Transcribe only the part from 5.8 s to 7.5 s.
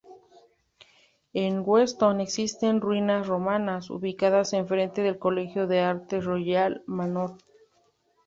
Artes Royal Manor.